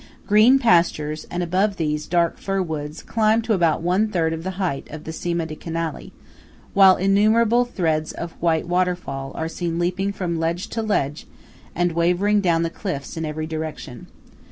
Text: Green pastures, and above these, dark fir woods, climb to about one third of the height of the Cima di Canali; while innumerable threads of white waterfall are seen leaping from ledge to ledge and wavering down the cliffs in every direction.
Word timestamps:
Green 0.25 0.57
pastures, 0.57 1.27
and 1.29 1.43
above 1.43 1.77
these, 1.77 2.07
dark 2.07 2.39
fir 2.39 2.59
woods, 2.63 3.03
climb 3.03 3.43
to 3.43 3.53
about 3.53 3.83
one 3.83 4.07
third 4.07 4.33
of 4.33 4.43
the 4.43 4.57
height 4.57 4.89
of 4.89 5.03
the 5.03 5.13
Cima 5.13 5.45
di 5.45 5.55
Canali; 5.55 6.11
while 6.73 6.95
innumerable 6.95 7.65
threads 7.65 8.11
of 8.11 8.31
white 8.39 8.67
waterfall 8.67 9.31
are 9.35 9.47
seen 9.47 9.77
leaping 9.77 10.11
from 10.11 10.39
ledge 10.39 10.69
to 10.69 10.81
ledge 10.81 11.27
and 11.75 11.91
wavering 11.91 12.41
down 12.41 12.63
the 12.63 12.71
cliffs 12.71 13.15
in 13.15 13.25
every 13.25 13.45
direction. 13.45 14.07